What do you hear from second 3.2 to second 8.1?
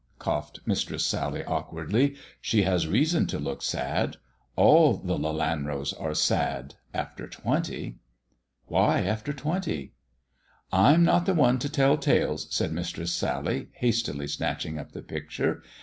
to look sad. All the Lelanros are sad— after twenty.""